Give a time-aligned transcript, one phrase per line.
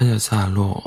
[0.00, 0.82] 他叫夏洛，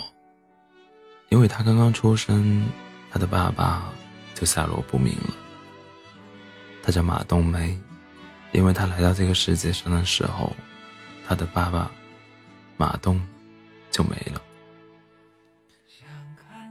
[1.30, 2.68] 因为他刚刚出生，
[3.12, 3.94] 他的爸爸
[4.34, 5.36] 就下落不明了。
[6.82, 7.80] 他叫马冬梅，
[8.54, 10.52] 因为他来到这个世界上的时候，
[11.28, 11.92] 他的爸爸
[12.76, 13.22] 马东
[13.92, 14.42] 就没了。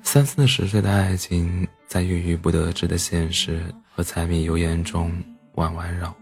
[0.02, 5.12] 三四十岁的爱情，在郁郁不得志的现实和柴米油盐中
[5.54, 6.12] 弯弯绕，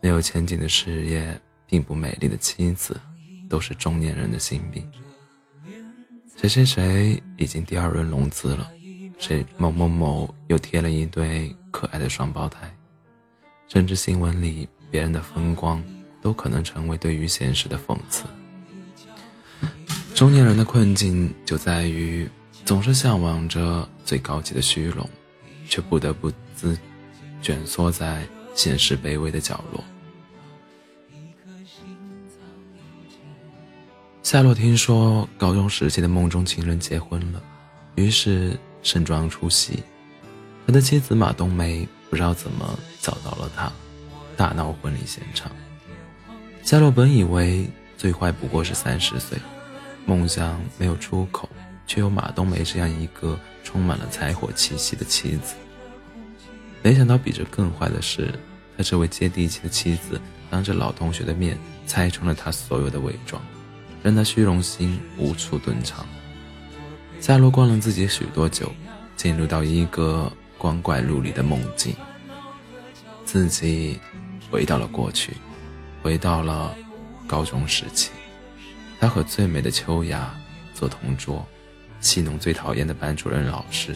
[0.00, 2.98] 没有前景的事业，并不美丽的妻子，
[3.50, 4.90] 都是中年人的心病。
[6.36, 8.70] 谁谁谁已经第二轮融资了，
[9.18, 12.70] 谁某某某又贴了一对可爱的双胞胎，
[13.68, 15.82] 甚至新闻里别人的风光，
[16.20, 18.24] 都可能成为对于现实的讽刺。
[20.14, 22.28] 中年人的困境就在于，
[22.66, 25.08] 总是向往着最高级的虚荣，
[25.66, 26.78] 却不得不自
[27.40, 29.82] 卷缩在现实卑微的角落。
[34.26, 37.40] 夏洛听说高中时期的梦中情人结婚了，
[37.94, 39.80] 于是盛装出席。
[40.66, 43.70] 他的妻子马冬梅不知道怎么找到了他，
[44.36, 45.48] 大闹婚礼现场。
[46.64, 49.38] 夏洛本以为最坏不过是三十岁，
[50.04, 51.48] 梦想没有出口，
[51.86, 55.54] 却有马冬梅这样一个充满了柴火气息的妻子。
[56.82, 58.34] 没想到比这更坏的是，
[58.76, 63.40] 他这位接地气的妻子当着老同学的面拆穿了他所有的伪装。
[64.06, 66.06] 让他虚荣心无处遁藏。
[67.18, 68.72] 夏洛灌了自己许多酒，
[69.16, 71.92] 进入到一个光怪陆离的梦境。
[73.24, 73.98] 自己
[74.48, 75.32] 回到了过去，
[76.04, 76.72] 回到了
[77.26, 78.12] 高中时期。
[79.00, 80.32] 他和最美的秋雅
[80.72, 81.44] 做同桌，
[81.98, 83.92] 戏弄最讨厌的班主任老师，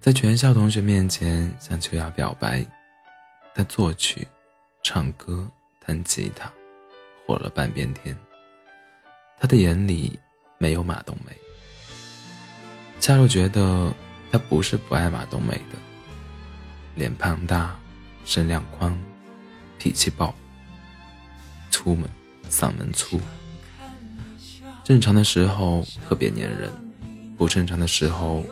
[0.00, 2.64] 在全校同学面前向秋雅表白。
[3.56, 4.24] 他作曲，
[4.84, 5.50] 唱歌。
[5.88, 6.52] 弹吉他，
[7.26, 8.14] 火了半边天。
[9.40, 10.18] 他的眼里
[10.58, 11.34] 没有马冬梅。
[13.00, 13.90] 夏洛觉得
[14.30, 15.78] 他不是不爱马冬梅的。
[16.94, 17.74] 脸庞大，
[18.26, 18.94] 身量宽，
[19.78, 20.34] 脾气暴，
[21.70, 22.06] 粗门，
[22.50, 23.18] 嗓门粗。
[24.84, 26.70] 正常的时候特别粘人，
[27.38, 28.44] 不正常的时候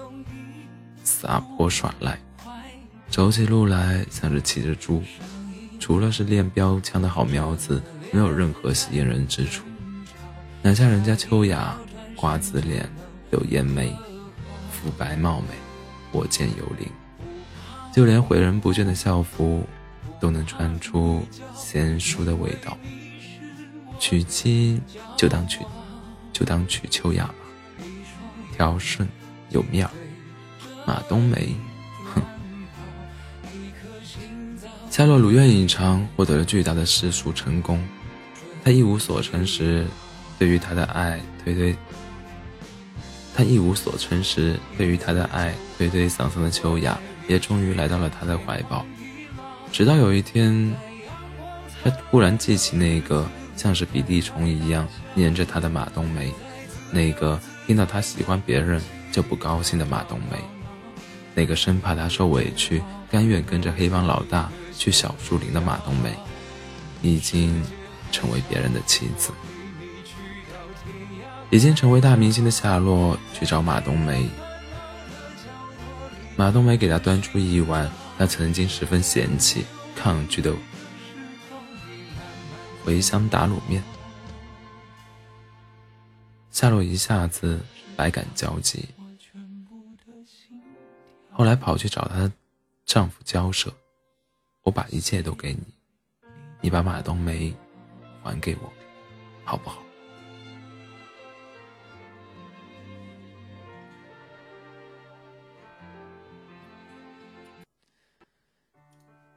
[1.05, 2.19] 撒泼耍赖，
[3.11, 5.03] 走起路来像是骑着猪。
[5.87, 7.81] 除了是练标枪的好苗子，
[8.11, 9.65] 没有任何吸引人之处。
[10.61, 11.79] 哪像人家秋雅，
[12.17, 12.91] 瓜子脸，
[13.31, 13.95] 柳叶眉，
[14.73, 15.47] 肤白貌美，
[16.11, 16.91] 火箭有灵，
[17.95, 19.65] 就连毁人不倦的校服，
[20.19, 21.25] 都能穿出
[21.55, 22.77] 贤淑的味道。
[24.01, 24.81] 娶妻
[25.17, 25.61] 就当娶，
[26.33, 27.35] 就当娶秋雅吧，
[28.57, 29.09] 条顺
[29.51, 29.93] 有面儿，
[30.85, 31.55] 马冬梅。
[34.97, 37.87] 夏洛如愿以偿，获得了巨大的世俗成功。
[38.65, 39.87] 他一无所成时，
[40.39, 41.77] 对于他的爱推推，
[43.35, 46.99] 他一无所成时，对于他的爱推推搡搡的秋雅，
[47.29, 48.87] 也终于来到了他的怀抱。
[49.71, 50.75] 直到有一天，
[51.85, 56.33] 他忽然记起那个像是鼻涕虫一样粘着他的马冬梅，
[56.91, 58.81] 那个听到他喜欢别人
[59.13, 60.39] 就不高兴的马冬梅，
[61.35, 64.51] 那个生怕他受委屈，甘愿跟着黑帮老大。
[64.77, 66.17] 去小树林的马冬梅，
[67.03, 67.63] 已经
[68.13, 69.33] 成为别人的妻子。
[71.51, 74.29] 已经成为大明星的夏洛去找马冬梅，
[76.37, 80.53] 马冬梅给他端出一碗他曾经十分嫌弃、抗拒的
[82.85, 83.83] 茴香打卤面。
[86.51, 87.61] 夏洛一下子
[87.95, 88.89] 百感交集，
[91.31, 92.31] 后来跑去找她
[92.85, 93.73] 丈夫交涉。
[94.67, 95.63] 我把一切都给你，
[96.61, 97.55] 你把马冬梅
[98.21, 98.73] 还给我，
[99.45, 99.81] 好不好？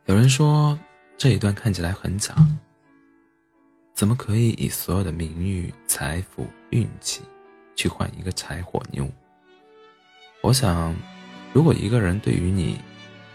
[0.08, 0.78] 有人说
[1.16, 2.34] 这一段看起来很假，
[3.94, 7.22] 怎么可以以所有的名誉、财富、运气
[7.76, 9.08] 去换一个柴火妞？
[10.42, 10.96] 我想，
[11.54, 12.80] 如果一个人对于你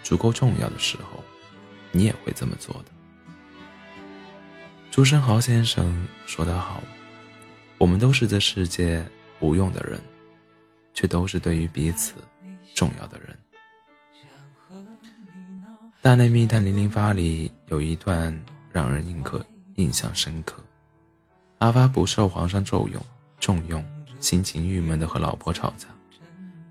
[0.03, 1.24] 足够重要的时候，
[1.95, 2.91] 你也会这么做的。
[4.91, 6.83] 朱生豪先生说得好
[7.79, 9.05] ：“我们都是这世界
[9.39, 10.01] 无用的人，
[10.93, 12.15] 却都是对于彼此
[12.75, 13.37] 重要的人。”
[16.03, 18.37] 《大内密探零零发》里有一段
[18.71, 19.45] 让人印刻
[19.77, 20.63] 印象深刻：
[21.59, 23.01] 阿发不受皇上重用，
[23.41, 23.83] 重用，
[24.21, 25.87] 心情郁闷的和老婆吵架。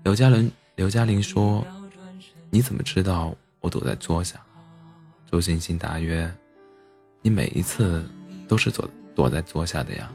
[0.02, 1.66] 刘嘉伦刘嘉玲说
[2.50, 4.38] ：“你怎么知道我躲在桌下？”
[5.34, 6.32] 周星星答曰
[7.20, 8.08] ：“你每一次
[8.46, 10.08] 都是躲躲在桌下的呀。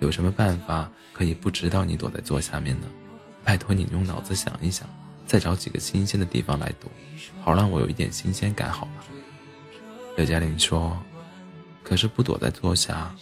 [0.00, 2.88] 有什么办法可以不知道你躲在桌下面呢？
[3.44, 4.84] 拜托你用脑子想一想，
[5.28, 6.90] 再找几个新鲜的地方来躲，
[7.40, 8.94] 好让我有一点新鲜感，好吗？
[10.16, 11.00] 刘嘉玲说
[11.84, 13.14] ：“可是不躲在桌下，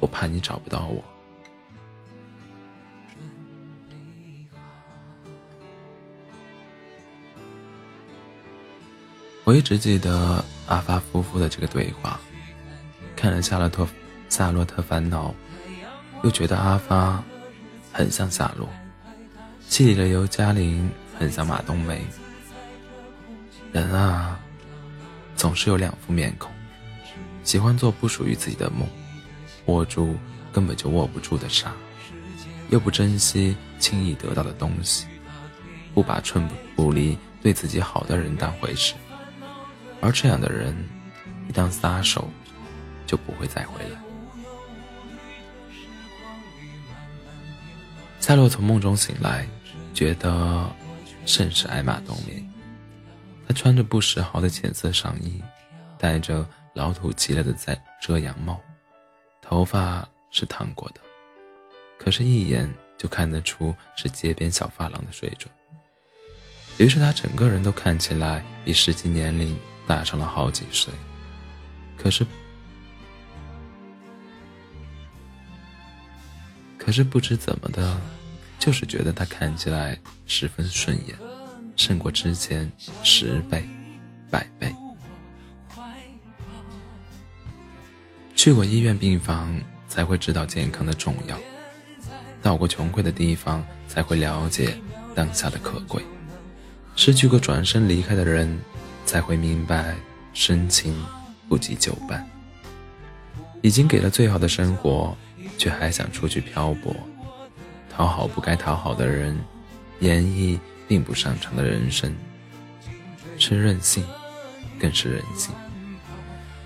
[0.00, 1.02] 我怕你找不到我。”
[9.44, 12.18] 我一直记得阿发夫妇的这个对话，
[13.14, 13.86] 看了《夏洛特
[14.30, 15.28] 夏洛特烦恼》，
[16.22, 17.22] 又觉得阿发
[17.92, 18.66] 很像夏洛，
[19.68, 22.00] 戏里的尤嘉玲很像马冬梅。
[23.70, 24.40] 人啊，
[25.36, 26.50] 总是有两副面孔，
[27.42, 28.88] 喜欢做不属于自己的梦，
[29.66, 30.16] 握住
[30.54, 31.70] 根本就握不住的沙，
[32.70, 35.06] 又不珍惜轻易得到的东西，
[35.92, 38.94] 不把寸步不离对自己好的人当回事。
[40.04, 40.76] 而这样的人，
[41.48, 42.28] 一旦撒手，
[43.06, 43.98] 就不会再回来。
[48.20, 49.46] 夏洛从梦中醒来，
[49.94, 50.70] 觉得
[51.24, 52.46] 甚是爱马冬梅。
[53.48, 55.42] 他穿着不时髦的浅色上衣，
[55.98, 58.60] 戴着老土极了的在遮阳帽，
[59.40, 61.00] 头发是烫过的，
[61.98, 65.50] 可是，一眼就看得出是街边小发廊的水准。
[66.76, 69.56] 于是，他整个人都看起来比实际年龄。
[69.86, 70.92] 大上了好几岁，
[71.96, 72.26] 可是，
[76.78, 78.00] 可是不知怎么的，
[78.58, 81.14] 就是觉得他看起来十分顺眼，
[81.76, 82.70] 胜过之前
[83.02, 83.68] 十倍、
[84.30, 84.74] 百倍。
[88.34, 91.36] 去过医院病房，才会知道健康的重要；
[92.42, 94.78] 到过穷困的地方，才会了解
[95.14, 96.02] 当下的可贵；
[96.96, 98.58] 失去过转身离开的人。
[99.04, 99.94] 才会明白，
[100.32, 100.94] 深情
[101.48, 102.28] 不及久伴。
[103.62, 105.16] 已经给了最好的生活，
[105.56, 106.94] 却还想出去漂泊，
[107.90, 109.38] 讨好不该讨好的人，
[110.00, 112.14] 演绎并不擅长的人生，
[113.38, 114.04] 是任性，
[114.78, 115.54] 更是人性。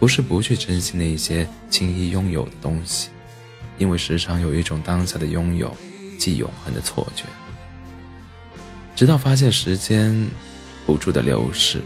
[0.00, 3.10] 不是不去珍惜那些轻易拥有的东西，
[3.78, 5.76] 因为时常有一种当下的拥有
[6.18, 7.24] 即永恒的错觉，
[8.96, 10.28] 直到发现时间
[10.86, 11.82] 不住的流逝。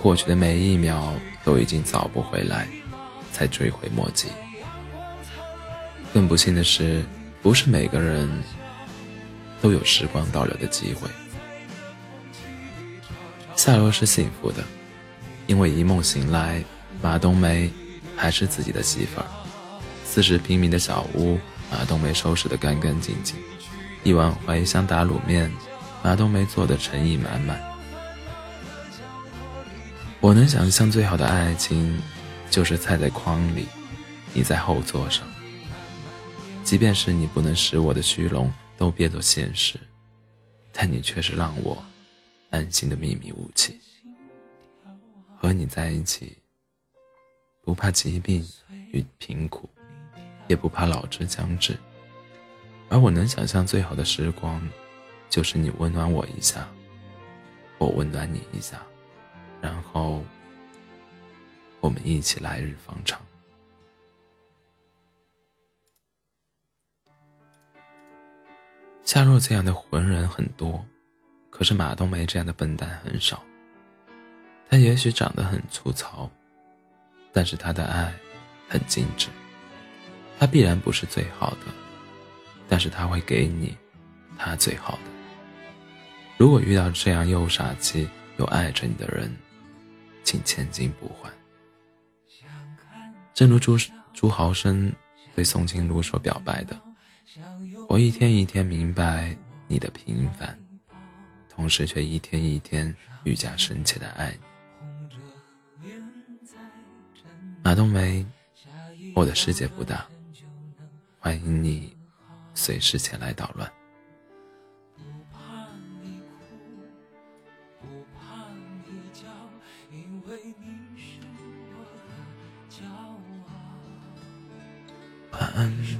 [0.00, 1.14] 过去的每一秒
[1.44, 2.68] 都已经找不回来，
[3.32, 4.28] 才追悔莫及。
[6.12, 7.04] 更不幸的是，
[7.42, 8.28] 不是每个人
[9.60, 11.08] 都有时光倒流的机会。
[13.56, 14.62] 夏洛是幸福的，
[15.46, 16.62] 因为一梦醒来，
[17.02, 17.70] 马冬梅
[18.16, 19.26] 还是自己的媳妇儿。
[20.04, 21.38] 四十平米的小屋，
[21.70, 23.36] 马冬梅收拾得干干净净，
[24.04, 25.52] 一碗怀香打卤面，
[26.02, 27.67] 马冬梅做的诚意满满。
[30.20, 31.96] 我能想象最好的爱情，
[32.50, 33.66] 就是菜在筐里，
[34.34, 35.26] 你在后座上。
[36.64, 39.78] 即便是你不能使我的虚荣都变作现实，
[40.72, 41.80] 但你却是让我
[42.50, 43.80] 安心的秘密武器。
[45.36, 46.36] 和你在一起，
[47.62, 48.44] 不怕疾病
[48.90, 49.70] 与贫苦，
[50.48, 51.78] 也不怕老之将至。
[52.88, 54.60] 而我能想象最好的时光，
[55.30, 56.68] 就是你温暖我一下，
[57.78, 58.82] 我温暖你一下。
[59.60, 60.22] 然后，
[61.80, 63.20] 我们一起来日方长。
[69.04, 70.84] 夏若这样的浑人很多，
[71.50, 73.42] 可是马冬梅这样的笨蛋很少。
[74.68, 76.30] 他也许长得很粗糙，
[77.32, 78.12] 但是他的爱
[78.68, 79.28] 很精致。
[80.38, 81.72] 他必然不是最好的，
[82.68, 83.76] 但是他会给你
[84.36, 85.10] 他最好的。
[86.36, 89.34] 如果遇到这样又傻气又爱着你的人，
[90.28, 91.32] 请千金不换。
[93.32, 93.78] 正如朱
[94.12, 94.92] 朱豪生
[95.34, 96.78] 对宋庆如所表白的
[97.88, 99.34] ：“我一天一天明白
[99.68, 100.58] 你的平凡，
[101.48, 102.94] 同时却一天一天
[103.24, 104.36] 愈加深切的爱
[105.80, 105.88] 你。”
[107.64, 108.26] 马冬梅，
[109.14, 110.06] 我的世界不大，
[111.18, 111.96] 欢迎你
[112.52, 113.66] 随时前来捣乱。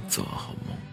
[0.09, 0.88] 做个好梦。